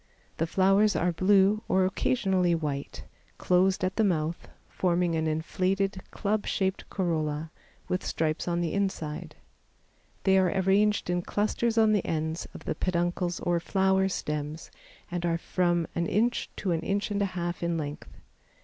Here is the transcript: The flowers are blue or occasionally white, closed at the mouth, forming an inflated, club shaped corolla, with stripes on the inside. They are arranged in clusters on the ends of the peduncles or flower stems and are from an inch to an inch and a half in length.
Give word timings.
The 0.37 0.47
flowers 0.47 0.95
are 0.95 1.11
blue 1.11 1.61
or 1.67 1.85
occasionally 1.85 2.55
white, 2.55 3.03
closed 3.37 3.83
at 3.83 3.97
the 3.97 4.03
mouth, 4.03 4.47
forming 4.67 5.13
an 5.15 5.27
inflated, 5.27 6.01
club 6.09 6.47
shaped 6.47 6.89
corolla, 6.89 7.51
with 7.87 8.03
stripes 8.03 8.47
on 8.47 8.61
the 8.61 8.73
inside. 8.73 9.35
They 10.23 10.39
are 10.39 10.49
arranged 10.49 11.11
in 11.11 11.21
clusters 11.21 11.77
on 11.77 11.91
the 11.91 12.03
ends 12.03 12.47
of 12.55 12.65
the 12.65 12.73
peduncles 12.73 13.39
or 13.41 13.59
flower 13.59 14.07
stems 14.09 14.71
and 15.11 15.23
are 15.23 15.37
from 15.37 15.85
an 15.93 16.07
inch 16.07 16.49
to 16.55 16.71
an 16.71 16.79
inch 16.81 17.11
and 17.11 17.21
a 17.21 17.25
half 17.37 17.61
in 17.61 17.77
length. 17.77 18.09